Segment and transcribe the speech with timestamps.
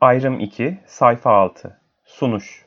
[0.00, 1.80] Ayrım 2, sayfa 6.
[2.04, 2.66] Sunuş.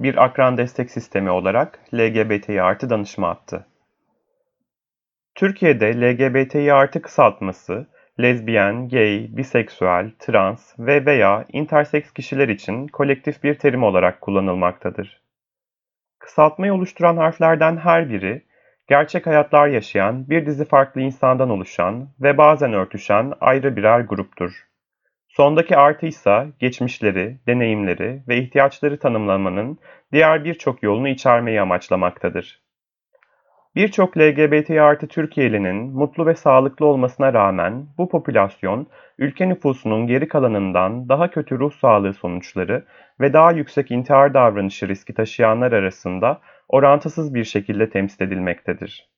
[0.00, 3.66] Bir akran destek sistemi olarak LGBTİ artı danışma hattı.
[5.34, 7.86] Türkiye'de LGBTİ artı kısaltması,
[8.20, 15.22] lezbiyen, gay, biseksüel, trans ve veya interseks kişiler için kolektif bir terim olarak kullanılmaktadır.
[16.18, 18.42] Kısaltmayı oluşturan harflerden her biri,
[18.88, 24.71] gerçek hayatlar yaşayan bir dizi farklı insandan oluşan ve bazen örtüşen ayrı birer gruptur.
[25.36, 29.78] Sondaki artı ise geçmişleri, deneyimleri ve ihtiyaçları tanımlamanın
[30.12, 32.62] diğer birçok yolunu içermeyi amaçlamaktadır.
[33.74, 38.86] Birçok LGBT artı Türkiye'linin mutlu ve sağlıklı olmasına rağmen bu popülasyon
[39.18, 42.84] ülke nüfusunun geri kalanından daha kötü ruh sağlığı sonuçları
[43.20, 49.12] ve daha yüksek intihar davranışı riski taşıyanlar arasında orantısız bir şekilde temsil edilmektedir.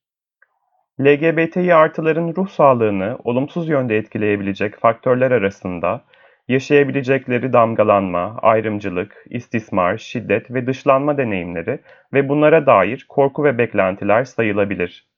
[1.01, 6.05] LGBTİ artıların ruh sağlığını olumsuz yönde etkileyebilecek faktörler arasında
[6.49, 11.79] yaşayabilecekleri damgalanma, ayrımcılık, istismar, şiddet ve dışlanma deneyimleri
[12.13, 15.09] ve bunlara dair korku ve beklentiler sayılabilir.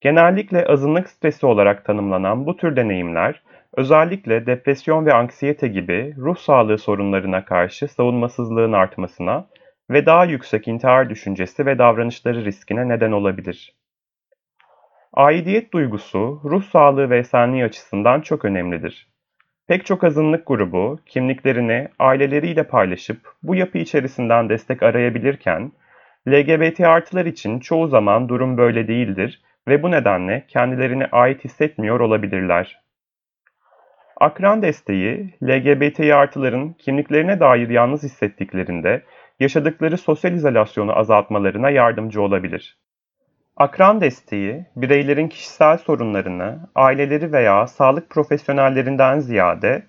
[0.00, 3.42] Genellikle azınlık stresi olarak tanımlanan bu tür deneyimler,
[3.76, 9.46] özellikle depresyon ve anksiyete gibi ruh sağlığı sorunlarına karşı savunmasızlığın artmasına
[9.90, 13.74] ve daha yüksek intihar düşüncesi ve davranışları riskine neden olabilir.
[15.12, 19.08] Aidiyet duygusu, ruh sağlığı ve esenliği açısından çok önemlidir.
[19.68, 25.72] Pek çok azınlık grubu kimliklerini aileleriyle paylaşıp bu yapı içerisinden destek arayabilirken,
[26.28, 32.80] LGBT artılar için çoğu zaman durum böyle değildir ve bu nedenle kendilerini ait hissetmiyor olabilirler.
[34.16, 39.02] Akran desteği, LGBT artıların kimliklerine dair yalnız hissettiklerinde
[39.40, 42.78] yaşadıkları sosyal izolasyonu azaltmalarına yardımcı olabilir.
[43.58, 49.82] Akran desteği, bireylerin kişisel sorunlarını aileleri veya sağlık profesyonellerinden ziyade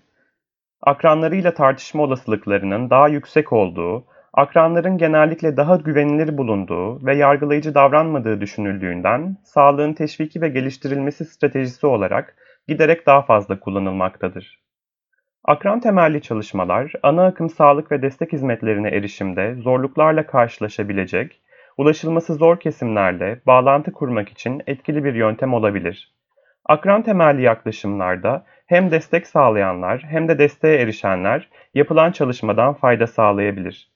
[0.81, 9.37] akranlarıyla tartışma olasılıklarının daha yüksek olduğu, akranların genellikle daha güvenilir bulunduğu ve yargılayıcı davranmadığı düşünüldüğünden
[9.43, 12.35] sağlığın teşviki ve geliştirilmesi stratejisi olarak
[12.67, 14.59] giderek daha fazla kullanılmaktadır.
[15.43, 21.41] Akran temelli çalışmalar, ana akım sağlık ve destek hizmetlerine erişimde zorluklarla karşılaşabilecek
[21.79, 26.13] ulaşılması zor kesimlerle bağlantı kurmak için etkili bir yöntem olabilir.
[26.65, 33.91] Akran temelli yaklaşımlarda hem destek sağlayanlar hem de desteğe erişenler yapılan çalışmadan fayda sağlayabilir.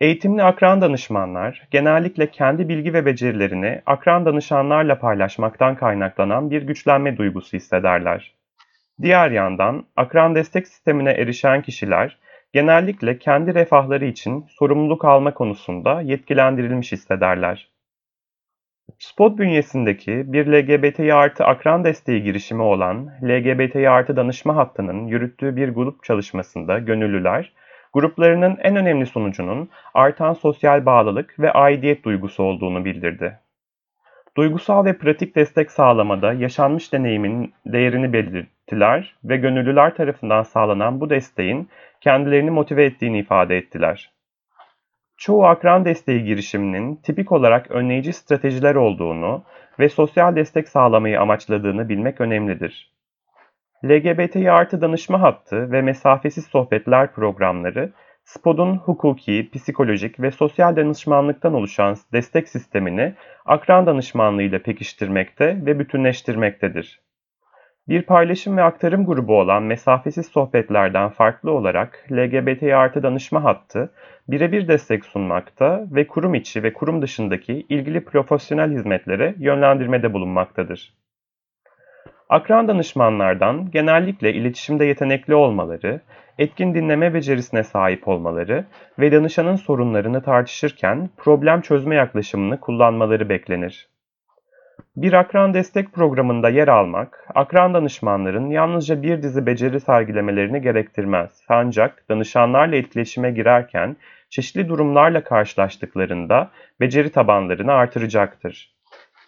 [0.00, 7.56] Eğitimli akran danışmanlar genellikle kendi bilgi ve becerilerini akran danışanlarla paylaşmaktan kaynaklanan bir güçlenme duygusu
[7.56, 8.34] hissederler.
[9.02, 12.18] Diğer yandan akran destek sistemine erişen kişiler
[12.54, 17.68] genellikle kendi refahları için sorumluluk alma konusunda yetkilendirilmiş hissederler.
[18.98, 25.68] SPOT bünyesindeki bir LGBTİ artı akran desteği girişimi olan LGBTİ artı danışma hattının yürüttüğü bir
[25.68, 27.52] grup çalışmasında gönüllüler,
[27.92, 33.38] gruplarının en önemli sonucunun artan sosyal bağlılık ve aidiyet duygusu olduğunu bildirdi.
[34.36, 41.68] Duygusal ve pratik destek sağlamada yaşanmış deneyimin değerini belirttiler ve gönüllüler tarafından sağlanan bu desteğin
[42.00, 44.10] kendilerini motive ettiğini ifade ettiler.
[45.16, 49.44] Çoğu akran desteği girişiminin tipik olarak önleyici stratejiler olduğunu
[49.78, 52.94] ve sosyal destek sağlamayı amaçladığını bilmek önemlidir.
[53.84, 57.92] LGBTİ artı danışma hattı ve mesafesiz sohbetler programları,
[58.24, 63.14] SPOD'un hukuki, psikolojik ve sosyal danışmanlıktan oluşan destek sistemini
[63.44, 67.00] akran danışmanlığı ile pekiştirmekte ve bütünleştirmektedir.
[67.88, 73.92] Bir paylaşım ve aktarım grubu olan mesafesiz sohbetlerden farklı olarak LGBT artı danışma hattı
[74.28, 81.03] birebir destek sunmakta ve kurum içi ve kurum dışındaki ilgili profesyonel hizmetlere yönlendirmede bulunmaktadır.
[82.28, 86.00] Akran danışmanlardan genellikle iletişimde yetenekli olmaları,
[86.38, 88.64] etkin dinleme becerisine sahip olmaları
[88.98, 93.88] ve danışanın sorunlarını tartışırken problem çözme yaklaşımını kullanmaları beklenir.
[94.96, 101.44] Bir akran destek programında yer almak, akran danışmanların yalnızca bir dizi beceri sergilemelerini gerektirmez.
[101.48, 103.96] Ancak danışanlarla etkileşime girerken
[104.30, 106.50] çeşitli durumlarla karşılaştıklarında
[106.80, 108.73] beceri tabanlarını artıracaktır.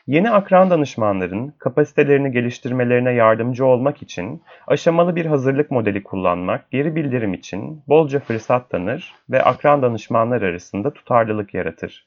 [0.06, 7.34] Yeni akran danışmanların kapasitelerini geliştirmelerine yardımcı olmak için aşamalı bir hazırlık modeli kullanmak geri bildirim
[7.34, 12.06] için bolca fırsat tanır ve akran danışmanlar arasında tutarlılık yaratır.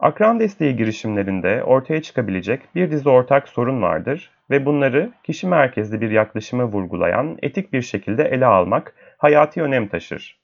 [0.00, 6.10] Akran desteği girişimlerinde ortaya çıkabilecek bir dizi ortak sorun vardır ve bunları kişi merkezli bir
[6.10, 10.40] yaklaşımı vurgulayan etik bir şekilde ele almak hayati önem taşır.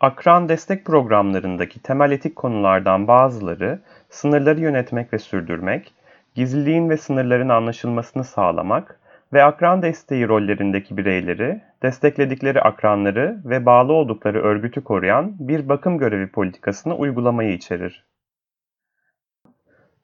[0.00, 3.80] Akran destek programlarındaki temel etik konulardan bazıları
[4.14, 5.94] sınırları yönetmek ve sürdürmek,
[6.34, 9.00] gizliliğin ve sınırların anlaşılmasını sağlamak
[9.32, 16.28] ve akran desteği rollerindeki bireyleri, destekledikleri akranları ve bağlı oldukları örgütü koruyan bir bakım görevi
[16.28, 18.04] politikasını uygulamayı içerir.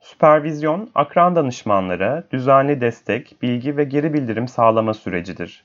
[0.01, 5.65] Süpervizyon, akran danışmanlara düzenli destek, bilgi ve geri bildirim sağlama sürecidir.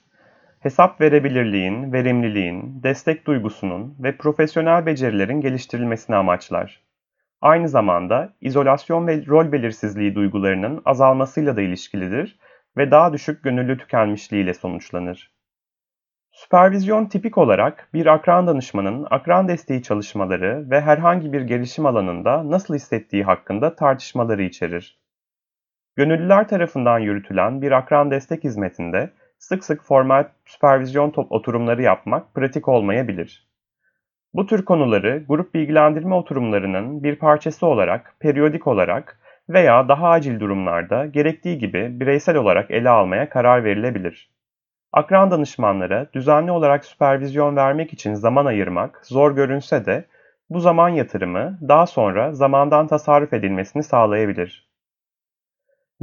[0.59, 6.84] Hesap verebilirliğin, verimliliğin, destek duygusunun ve profesyonel becerilerin geliştirilmesini amaçlar.
[7.45, 12.39] Aynı zamanda izolasyon ve rol belirsizliği duygularının azalmasıyla da ilişkilidir
[12.77, 15.31] ve daha düşük gönüllü tükenmişliğiyle sonuçlanır.
[16.31, 22.75] Süpervizyon tipik olarak bir akran danışmanın akran desteği çalışmaları ve herhangi bir gelişim alanında nasıl
[22.75, 24.99] hissettiği hakkında tartışmaları içerir.
[25.95, 33.44] Gönüllüler tarafından yürütülen bir akran destek hizmetinde sık sık formal süpervizyon oturumları yapmak pratik olmayabilir.
[34.35, 41.05] Bu tür konuları grup bilgilendirme oturumlarının bir parçası olarak, periyodik olarak veya daha acil durumlarda
[41.05, 44.29] gerektiği gibi bireysel olarak ele almaya karar verilebilir.
[44.93, 50.05] Akran danışmanlara düzenli olarak süpervizyon vermek için zaman ayırmak zor görünse de
[50.49, 54.69] bu zaman yatırımı daha sonra zamandan tasarruf edilmesini sağlayabilir.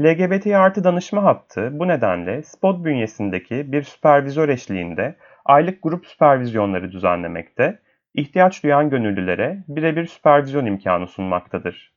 [0.00, 5.14] LGBT artı danışma hattı bu nedenle SPOT bünyesindeki bir süpervizör eşliğinde
[5.44, 7.81] aylık grup süpervizyonları düzenlemekte,
[8.14, 11.92] ihtiyaç duyan gönüllülere birebir süpervizyon imkanı sunmaktadır.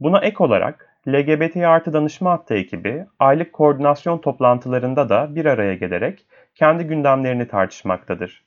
[0.00, 6.26] Buna ek olarak LGBT artı danışma hattı ekibi aylık koordinasyon toplantılarında da bir araya gelerek
[6.54, 8.44] kendi gündemlerini tartışmaktadır.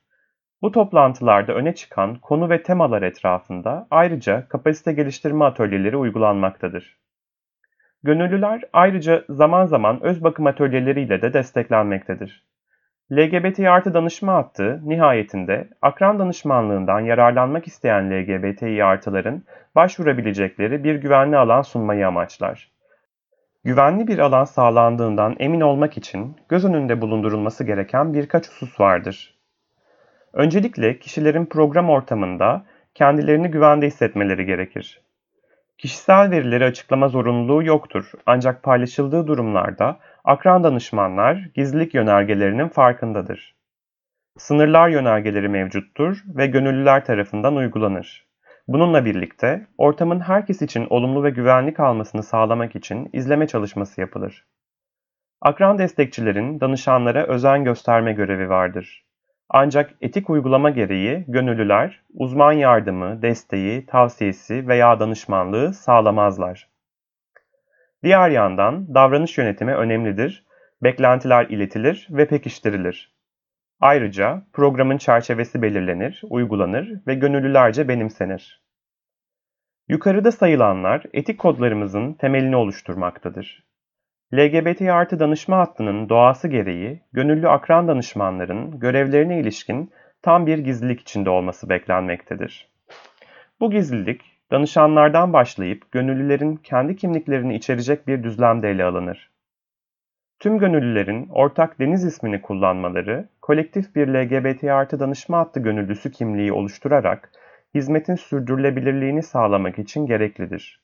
[0.62, 6.98] Bu toplantılarda öne çıkan konu ve temalar etrafında ayrıca kapasite geliştirme atölyeleri uygulanmaktadır.
[8.04, 12.49] Gönüllüler ayrıca zaman zaman öz bakım atölyeleriyle de desteklenmektedir.
[13.12, 19.44] LGBT artı danışma hattı nihayetinde akran danışmanlığından yararlanmak isteyen LGBTİ artıların
[19.76, 22.72] başvurabilecekleri bir güvenli alan sunmayı amaçlar.
[23.64, 29.36] Güvenli bir alan sağlandığından emin olmak için göz önünde bulundurulması gereken birkaç husus vardır.
[30.34, 32.66] Öncelikle kişilerin program ortamında
[32.96, 35.02] kendilerini güvende hissetmeleri gerekir.
[35.78, 43.56] Kişisel verileri açıklama zorunluluğu yoktur ancak paylaşıldığı durumlarda akran danışmanlar gizlilik yönergelerinin farkındadır.
[44.38, 48.28] Sınırlar yönergeleri mevcuttur ve gönüllüler tarafından uygulanır.
[48.68, 54.46] Bununla birlikte ortamın herkes için olumlu ve güvenli kalmasını sağlamak için izleme çalışması yapılır.
[55.42, 59.06] Akran destekçilerin danışanlara özen gösterme görevi vardır.
[59.50, 66.69] Ancak etik uygulama gereği gönüllüler uzman yardımı, desteği, tavsiyesi veya danışmanlığı sağlamazlar.
[68.04, 70.46] Diğer yandan davranış yönetimi önemlidir,
[70.84, 73.16] beklentiler iletilir ve pekiştirilir.
[73.80, 78.64] Ayrıca programın çerçevesi belirlenir, uygulanır ve gönüllülerce benimsenir.
[79.88, 83.64] Yukarıda sayılanlar etik kodlarımızın temelini oluşturmaktadır.
[84.34, 89.92] LGBT artı danışma hattının doğası gereği gönüllü akran danışmanların görevlerine ilişkin
[90.22, 92.70] tam bir gizlilik içinde olması beklenmektedir.
[93.60, 99.32] Bu gizlilik danışanlardan başlayıp gönüllülerin kendi kimliklerini içerecek bir düzlemde ele alınır.
[100.40, 107.32] Tüm gönüllülerin ortak deniz ismini kullanmaları, kolektif bir LGBT artı danışma hattı gönüllüsü kimliği oluşturarak
[107.76, 110.82] hizmetin sürdürülebilirliğini sağlamak için gereklidir.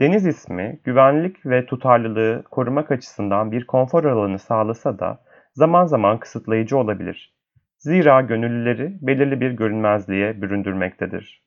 [0.00, 5.22] Deniz ismi, güvenlik ve tutarlılığı korumak açısından bir konfor alanı sağlasa da
[5.54, 7.34] zaman zaman kısıtlayıcı olabilir.
[7.78, 11.42] Zira gönüllüleri belirli bir görünmezliğe büründürmektedir.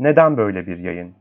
[0.00, 1.14] Neden böyle bir yayın?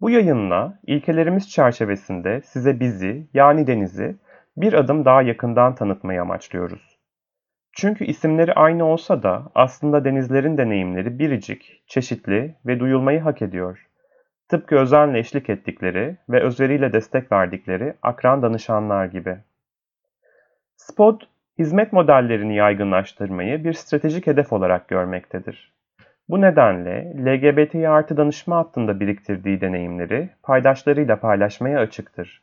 [0.00, 4.16] Bu yayınla ilkelerimiz çerçevesinde size bizi yani denizi
[4.56, 6.98] bir adım daha yakından tanıtmayı amaçlıyoruz.
[7.72, 13.86] Çünkü isimleri aynı olsa da aslında denizlerin deneyimleri biricik, çeşitli ve duyulmayı hak ediyor.
[14.48, 19.38] Tıpkı özenle eşlik ettikleri ve özveriyle destek verdikleri akran danışanlar gibi.
[20.76, 25.72] Spot, hizmet modellerini yaygınlaştırmayı bir stratejik hedef olarak görmektedir.
[26.32, 32.42] Bu nedenle LGBT artı danışma hattında biriktirdiği deneyimleri paydaşlarıyla paylaşmaya açıktır.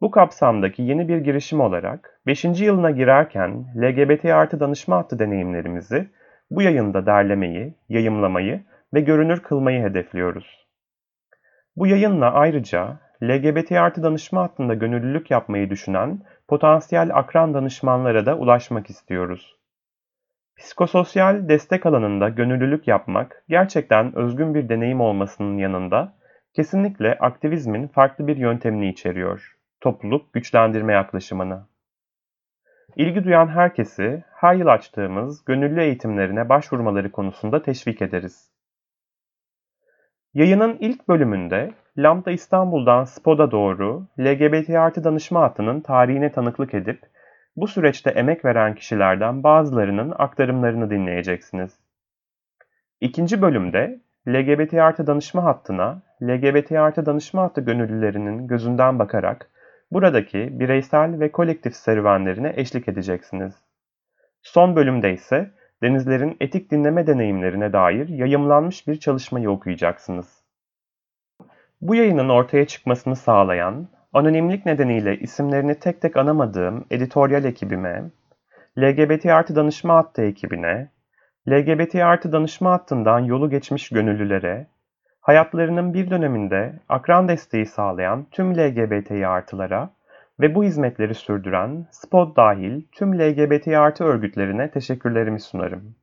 [0.00, 2.44] Bu kapsamdaki yeni bir girişim olarak 5.
[2.44, 6.08] yılına girerken LGBT artı danışma hattı deneyimlerimizi
[6.50, 8.60] bu yayında derlemeyi, yayımlamayı
[8.94, 10.66] ve görünür kılmayı hedefliyoruz.
[11.76, 18.90] Bu yayınla ayrıca LGBT artı danışma hattında gönüllülük yapmayı düşünen potansiyel akran danışmanlara da ulaşmak
[18.90, 19.55] istiyoruz.
[20.56, 26.14] Psikososyal destek alanında gönüllülük yapmak gerçekten özgün bir deneyim olmasının yanında
[26.54, 29.56] kesinlikle aktivizmin farklı bir yöntemini içeriyor.
[29.80, 31.66] Topluluk güçlendirme yaklaşımını.
[32.96, 38.50] İlgi duyan herkesi her yıl açtığımız gönüllü eğitimlerine başvurmaları konusunda teşvik ederiz.
[40.34, 47.00] Yayının ilk bölümünde Lambda İstanbul'dan SPOD'a doğru LGBT artı danışma hattının tarihine tanıklık edip
[47.56, 51.78] bu süreçte emek veren kişilerden bazılarının aktarımlarını dinleyeceksiniz.
[53.00, 59.50] İkinci bölümde LGBT artı danışma hattına LGBT artı danışma hattı gönüllülerinin gözünden bakarak
[59.92, 63.54] buradaki bireysel ve kolektif serüvenlerine eşlik edeceksiniz.
[64.42, 65.50] Son bölümde ise
[65.82, 70.42] denizlerin etik dinleme deneyimlerine dair yayımlanmış bir çalışmayı okuyacaksınız.
[71.80, 78.04] Bu yayının ortaya çıkmasını sağlayan, anonimlik nedeniyle isimlerini tek tek anamadığım editoryal ekibime,
[78.78, 80.88] LGBT artı danışma hattı ekibine,
[81.48, 84.66] LGBT artı danışma hattından yolu geçmiş gönüllülere,
[85.20, 89.90] hayatlarının bir döneminde akran desteği sağlayan tüm LGBTİ artılara
[90.40, 95.94] ve bu hizmetleri sürdüren SPOD dahil tüm LGBT artı örgütlerine teşekkürlerimi sunarım.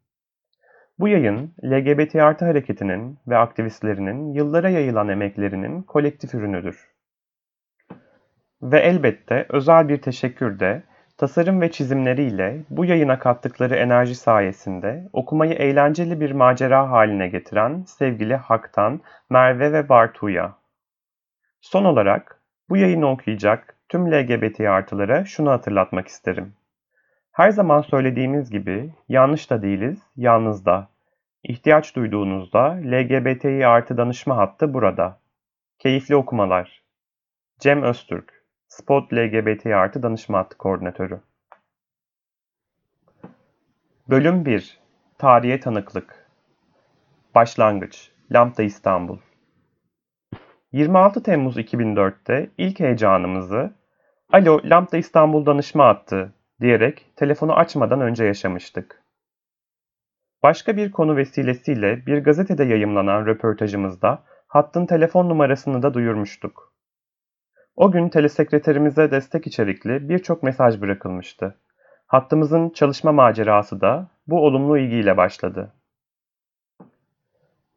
[1.00, 6.93] Bu yayın, LGBT artı hareketinin ve aktivistlerinin yıllara yayılan emeklerinin kolektif ürünüdür.
[8.64, 10.84] Ve elbette özel bir teşekkür de
[11.18, 18.36] tasarım ve çizimleriyle bu yayına kattıkları enerji sayesinde okumayı eğlenceli bir macera haline getiren sevgili
[18.36, 20.56] Hak'tan, Merve ve Bartu'ya.
[21.62, 26.54] Son olarak bu yayını okuyacak tüm LGBT artılara şunu hatırlatmak isterim.
[27.32, 30.88] Her zaman söylediğimiz gibi yanlış da değiliz, yalnız da.
[31.44, 35.20] İhtiyaç duyduğunuzda LGBTİ artı danışma hattı burada.
[35.80, 36.84] Keyifli okumalar.
[37.60, 38.43] Cem Öztürk,
[38.74, 41.20] Spot LGBT artı danışma hattı koordinatörü.
[44.10, 44.80] Bölüm 1
[45.18, 46.28] Tarihe Tanıklık
[47.36, 49.18] Başlangıç Lambda İstanbul
[50.72, 53.74] 26 Temmuz 2004'te ilk heyecanımızı
[54.32, 59.04] Alo Lambda İstanbul danışma hattı diyerek telefonu açmadan önce yaşamıştık.
[60.44, 66.73] Başka bir konu vesilesiyle bir gazetede yayımlanan röportajımızda hattın telefon numarasını da duyurmuştuk.
[67.76, 71.56] O gün telesekreterimize destek içerikli birçok mesaj bırakılmıştı.
[72.08, 75.74] Hattımızın çalışma macerası da bu olumlu ilgiyle başladı.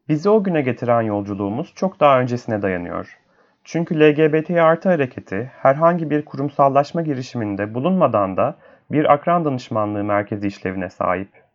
[0.09, 3.17] Bizi o güne getiren yolculuğumuz çok daha öncesine dayanıyor.
[3.63, 8.57] Çünkü LGBT artı hareketi herhangi bir kurumsallaşma girişiminde bulunmadan da
[8.91, 11.46] bir akran danışmanlığı merkezi işlevine sahip.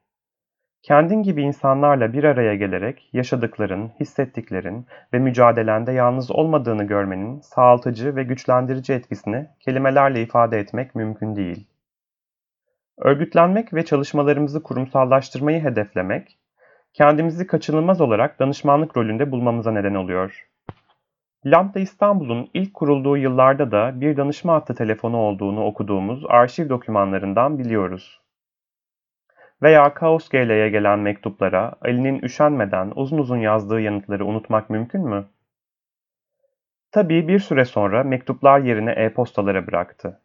[0.82, 8.22] Kendin gibi insanlarla bir araya gelerek yaşadıkların, hissettiklerin ve mücadelende yalnız olmadığını görmenin sağaltıcı ve
[8.22, 11.66] güçlendirici etkisini kelimelerle ifade etmek mümkün değil.
[12.98, 16.38] Örgütlenmek ve çalışmalarımızı kurumsallaştırmayı hedeflemek,
[16.92, 20.48] kendimizi kaçınılmaz olarak danışmanlık rolünde bulmamıza neden oluyor.
[21.46, 28.21] Lambda İstanbul'un ilk kurulduğu yıllarda da bir danışma hattı telefonu olduğunu okuduğumuz arşiv dokümanlarından biliyoruz.
[29.62, 35.24] Veya Kaos GL'ye gelen mektuplara Ali'nin üşenmeden uzun uzun yazdığı yanıtları unutmak mümkün mü?
[36.92, 40.20] Tabii bir süre sonra mektuplar yerine e-postalara bıraktı.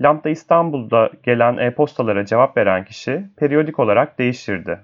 [0.00, 4.80] Lambda İstanbul'da gelen e-postalara cevap veren kişi periyodik olarak değişirdi.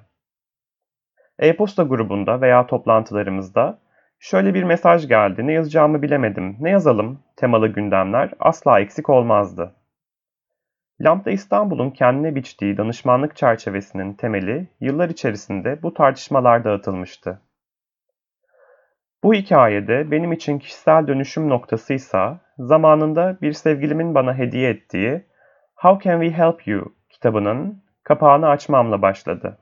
[1.38, 3.78] E-posta grubunda veya toplantılarımızda
[4.18, 9.74] şöyle bir mesaj geldi, ne yazacağımı bilemedim, ne yazalım temalı gündemler asla eksik olmazdı.
[11.00, 17.40] Lambda İstanbul'un kendine biçtiği danışmanlık çerçevesinin temeli yıllar içerisinde bu tartışmalarda atılmıştı.
[19.22, 25.24] Bu hikayede benim için kişisel dönüşüm noktasıysa zamanında bir sevgilimin bana hediye ettiği
[25.74, 29.58] How Can We Help You kitabının kapağını açmamla başladı.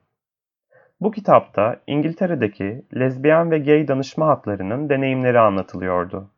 [1.00, 6.30] Bu kitapta İngiltere'deki lezbiyen ve gay danışma hatlarının deneyimleri anlatılıyordu.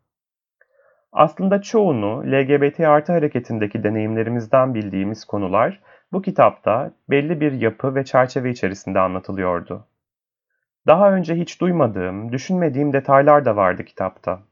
[1.13, 5.81] Aslında çoğunu LGBT artı hareketindeki deneyimlerimizden bildiğimiz konular
[6.13, 9.87] bu kitapta belli bir yapı ve çerçeve içerisinde anlatılıyordu.
[10.87, 14.43] Daha önce hiç duymadığım, düşünmediğim detaylar da vardı kitapta.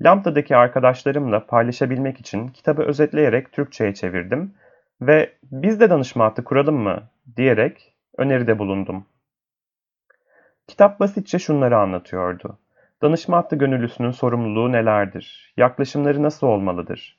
[0.00, 4.54] Lambda'daki arkadaşlarımla paylaşabilmek için kitabı özetleyerek Türkçe'ye çevirdim
[5.00, 7.02] ve biz de danışma hattı kuralım mı
[7.36, 9.06] diyerek öneride bulundum.
[10.66, 12.58] Kitap basitçe şunları anlatıyordu.
[13.02, 15.52] Danışma hattı gönüllüsünün sorumluluğu nelerdir?
[15.56, 17.18] Yaklaşımları nasıl olmalıdır?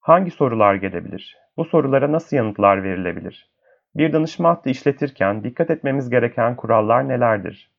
[0.00, 1.36] Hangi sorular gelebilir?
[1.56, 3.50] Bu sorulara nasıl yanıtlar verilebilir?
[3.94, 7.70] Bir danışma hattı işletirken dikkat etmemiz gereken kurallar nelerdir?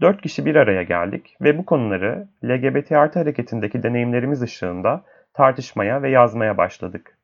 [0.00, 5.04] Dört kişi bir araya geldik ve bu konuları LGBT artı hareketindeki deneyimlerimiz ışığında
[5.34, 7.18] tartışmaya ve yazmaya başladık.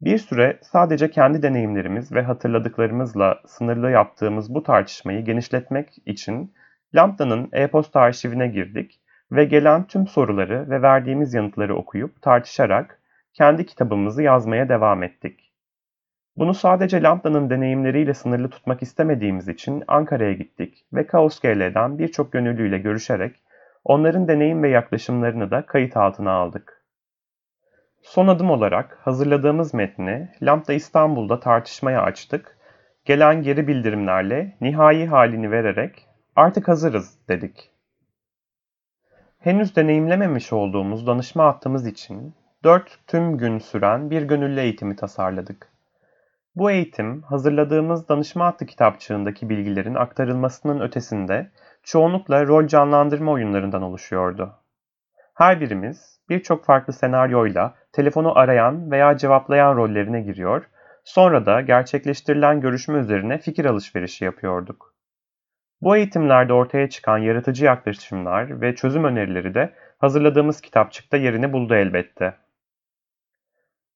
[0.00, 6.54] Bir süre sadece kendi deneyimlerimiz ve hatırladıklarımızla sınırlı yaptığımız bu tartışmayı genişletmek için
[6.94, 9.00] Lambda'nın e-posta arşivine girdik
[9.32, 13.00] ve gelen tüm soruları ve verdiğimiz yanıtları okuyup tartışarak
[13.34, 15.52] kendi kitabımızı yazmaya devam ettik.
[16.36, 22.78] Bunu sadece Lambda'nın deneyimleriyle sınırlı tutmak istemediğimiz için Ankara'ya gittik ve Kaos GL'den birçok gönüllüyle
[22.78, 23.36] görüşerek
[23.84, 26.82] onların deneyim ve yaklaşımlarını da kayıt altına aldık.
[28.02, 32.58] Son adım olarak hazırladığımız metni Lambda İstanbul'da tartışmaya açtık.
[33.04, 36.06] Gelen geri bildirimlerle nihai halini vererek
[36.36, 37.70] artık hazırız dedik.
[39.38, 42.34] Henüz deneyimlememiş olduğumuz danışma hattımız için
[42.64, 45.68] 4 tüm gün süren bir gönüllü eğitimi tasarladık.
[46.56, 51.50] Bu eğitim, hazırladığımız danışma hattı kitapçığındaki bilgilerin aktarılmasının ötesinde
[51.82, 54.52] çoğunlukla rol canlandırma oyunlarından oluşuyordu.
[55.34, 60.68] Her birimiz birçok farklı senaryoyla telefonu arayan veya cevaplayan rollerine giriyor,
[61.04, 64.91] sonra da gerçekleştirilen görüşme üzerine fikir alışverişi yapıyorduk.
[65.82, 72.34] Bu eğitimlerde ortaya çıkan yaratıcı yaklaşımlar ve çözüm önerileri de hazırladığımız kitapçıkta yerini buldu elbette.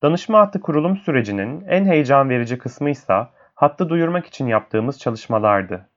[0.03, 5.89] Danışma hattı kurulum sürecinin en heyecan verici kısmı ise hattı duyurmak için yaptığımız çalışmalardı.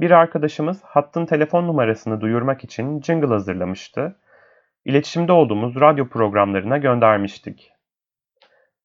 [0.00, 4.16] Bir arkadaşımız hattın telefon numarasını duyurmak için jingle hazırlamıştı.
[4.84, 7.73] İletişimde olduğumuz radyo programlarına göndermiştik.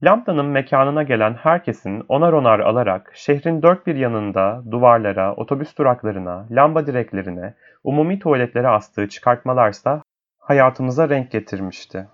[0.03, 6.87] Lambda'nın mekanına gelen herkesin onar onar alarak şehrin dört bir yanında duvarlara, otobüs duraklarına, lamba
[6.87, 7.53] direklerine,
[7.83, 10.01] umumi tuvaletlere astığı çıkartmalarsa
[10.39, 12.07] hayatımıza renk getirmişti.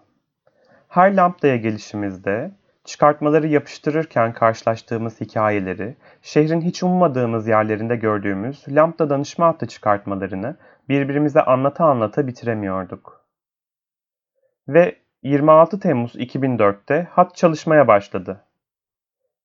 [0.87, 2.51] Her lambdaya gelişimizde
[2.85, 10.57] çıkartmaları yapıştırırken karşılaştığımız hikayeleri, şehrin hiç ummadığımız yerlerinde gördüğümüz lambda danışma hattı çıkartmalarını
[10.89, 13.25] birbirimize anlata anlata bitiremiyorduk.
[14.67, 18.41] Ve 26 Temmuz 2004'te hat çalışmaya başladı.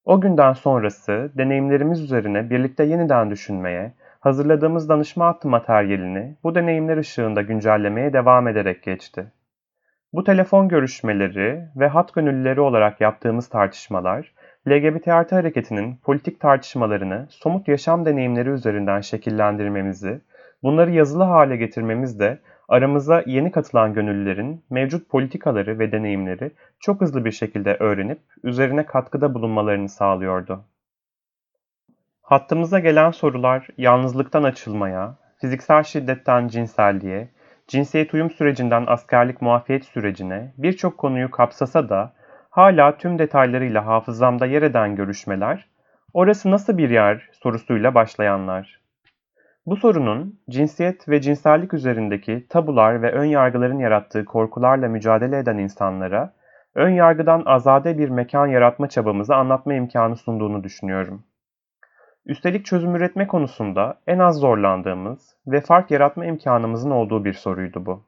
[0.05, 7.43] O günden sonrası deneyimlerimiz üzerine birlikte yeniden düşünmeye, hazırladığımız danışma hattı materyalini bu deneyimler ışığında
[7.43, 9.33] güncellemeye devam ederek geçti.
[10.13, 14.33] Bu telefon görüşmeleri ve hat gönüllüleri olarak yaptığımız tartışmalar,
[14.69, 20.21] LGBT artı hareketinin politik tartışmalarını somut yaşam deneyimleri üzerinden şekillendirmemizi,
[20.63, 22.39] bunları yazılı hale getirmemiz de
[22.71, 26.51] aramıza yeni katılan gönüllülerin mevcut politikaları ve deneyimleri
[26.81, 30.65] çok hızlı bir şekilde öğrenip üzerine katkıda bulunmalarını sağlıyordu.
[32.23, 37.29] Hattımıza gelen sorular yalnızlıktan açılmaya, fiziksel şiddetten cinselliğe,
[37.69, 42.13] cinsiyet uyum sürecinden askerlik muafiyet sürecine birçok konuyu kapsasa da
[42.51, 45.67] hala tüm detaylarıyla hafızamda yer eden görüşmeler,
[46.15, 48.80] orası nasıl bir yer sorusuyla başlayanlar.
[49.67, 56.33] Bu sorunun cinsiyet ve cinsellik üzerindeki tabular ve ön yargıların yarattığı korkularla mücadele eden insanlara
[56.75, 61.25] ön yargıdan azade bir mekan yaratma çabamızı anlatma imkanı sunduğunu düşünüyorum.
[62.27, 68.05] Üstelik çözüm üretme konusunda en az zorlandığımız ve fark yaratma imkanımızın olduğu bir soruydu bu.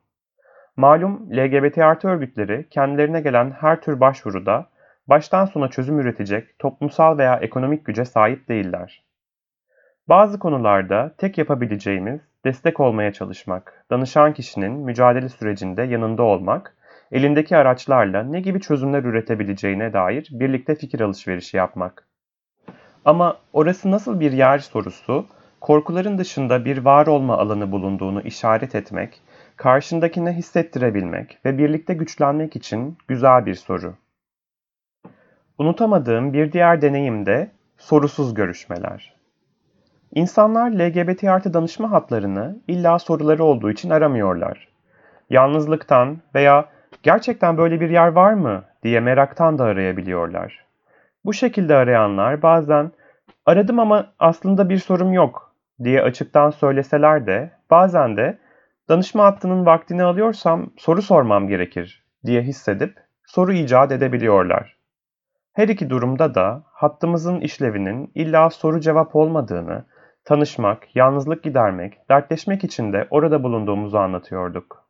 [0.77, 4.67] Malum LGBT artı örgütleri kendilerine gelen her tür başvuruda
[5.07, 9.03] baştan sona çözüm üretecek toplumsal veya ekonomik güce sahip değiller.
[10.09, 16.77] Bazı konularda tek yapabileceğimiz destek olmaya çalışmak, danışan kişinin mücadele sürecinde yanında olmak,
[17.12, 22.07] elindeki araçlarla ne gibi çözümler üretebileceğine dair birlikte fikir alışverişi yapmak.
[23.05, 25.27] Ama orası nasıl bir yer sorusu,
[25.61, 29.21] korkuların dışında bir var olma alanı bulunduğunu işaret etmek,
[29.57, 33.95] karşındakine hissettirebilmek ve birlikte güçlenmek için güzel bir soru.
[35.59, 39.22] Unutamadığım bir diğer deneyim de sorusuz görüşmeler.
[40.14, 44.68] İnsanlar LGBT artı danışma hatlarını illa soruları olduğu için aramıyorlar.
[45.31, 46.64] Yalnızlıktan veya
[47.03, 50.64] gerçekten böyle bir yer var mı diye meraktan da arayabiliyorlar.
[51.25, 52.92] Bu şekilde arayanlar bazen
[53.46, 58.38] aradım ama aslında bir sorum yok diye açıktan söyleseler de bazen de
[58.88, 62.94] danışma hattının vaktini alıyorsam soru sormam gerekir diye hissedip
[63.27, 64.77] soru icat edebiliyorlar.
[65.53, 69.85] Her iki durumda da hattımızın işlevinin illa soru cevap olmadığını,
[70.25, 74.85] tanışmak, yalnızlık gidermek, dertleşmek için de orada bulunduğumuzu anlatıyorduk.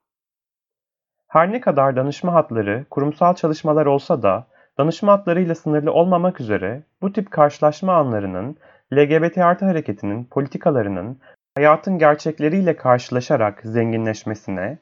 [1.28, 4.46] Her ne kadar danışma hatları kurumsal çalışmalar olsa da
[4.78, 8.56] danışma hatlarıyla sınırlı olmamak üzere bu tip karşılaşma anlarının
[8.92, 11.18] LGBT artı hareketinin politikalarının
[11.54, 14.78] hayatın gerçekleriyle karşılaşarak zenginleşmesine,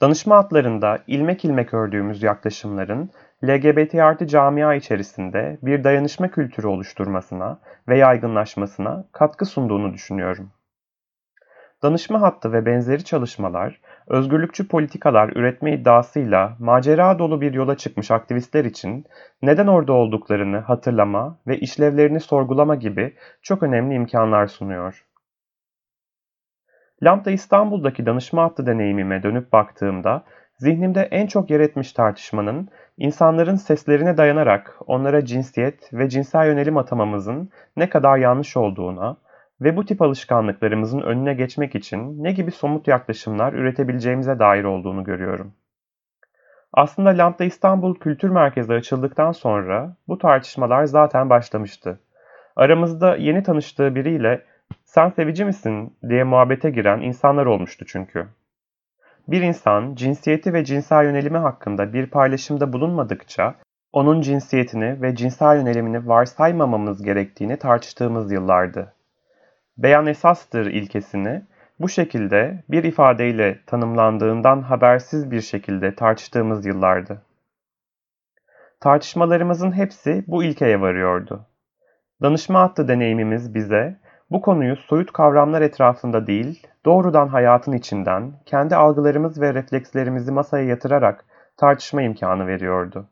[0.00, 3.10] danışma hatlarında ilmek ilmek ördüğümüz yaklaşımların
[3.44, 10.50] LGBT artı camia içerisinde bir dayanışma kültürü oluşturmasına ve yaygınlaşmasına katkı sunduğunu düşünüyorum.
[11.82, 18.64] Danışma hattı ve benzeri çalışmalar, özgürlükçü politikalar üretme iddiasıyla macera dolu bir yola çıkmış aktivistler
[18.64, 19.06] için
[19.42, 25.06] neden orada olduklarını hatırlama ve işlevlerini sorgulama gibi çok önemli imkanlar sunuyor.
[27.02, 30.24] Lambda İstanbul'daki danışma hattı deneyimime dönüp baktığımda
[30.58, 37.50] zihnimde en çok yer etmiş tartışmanın insanların seslerine dayanarak onlara cinsiyet ve cinsel yönelim atamamızın
[37.76, 39.16] ne kadar yanlış olduğuna
[39.60, 45.52] ve bu tip alışkanlıklarımızın önüne geçmek için ne gibi somut yaklaşımlar üretebileceğimize dair olduğunu görüyorum.
[46.72, 52.00] Aslında Lambda İstanbul Kültür Merkezi açıldıktan sonra bu tartışmalar zaten başlamıştı.
[52.56, 54.44] Aramızda yeni tanıştığı biriyle
[54.84, 58.26] sen sevici misin diye muhabbete giren insanlar olmuştu çünkü.
[59.28, 63.54] Bir insan cinsiyeti ve cinsel yönelimi hakkında bir paylaşımda bulunmadıkça
[63.92, 68.92] onun cinsiyetini ve cinsel yönelimini varsaymamamız gerektiğini tartıştığımız yıllardı.
[69.78, 71.42] Beyan esastır ilkesini
[71.80, 77.22] bu şekilde bir ifadeyle tanımlandığından habersiz bir şekilde tartıştığımız yıllardı.
[78.80, 81.46] Tartışmalarımızın hepsi bu ilkeye varıyordu.
[82.22, 83.96] Danışma hattı deneyimimiz bize
[84.30, 91.24] bu konuyu soyut kavramlar etrafında değil, doğrudan hayatın içinden, kendi algılarımız ve reflekslerimizi masaya yatırarak
[91.56, 93.06] tartışma imkanı veriyordu.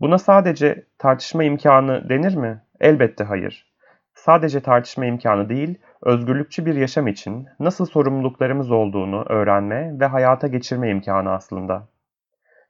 [0.00, 2.62] Buna sadece tartışma imkanı denir mi?
[2.80, 3.72] Elbette hayır.
[4.14, 10.90] Sadece tartışma imkanı değil, özgürlükçü bir yaşam için nasıl sorumluluklarımız olduğunu öğrenme ve hayata geçirme
[10.90, 11.88] imkanı aslında.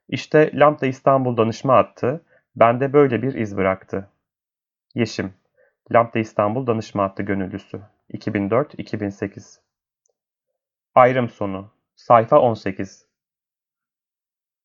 [0.09, 2.21] İşte Lambda İstanbul danışma hattı
[2.55, 4.07] bende böyle bir iz bıraktı.
[4.95, 5.33] Yeşim
[5.91, 7.81] Lambda İstanbul danışma hattı gönüllüsü.
[8.13, 9.59] 2004-2008
[10.95, 11.71] Ayrım sonu.
[11.95, 13.05] Sayfa 18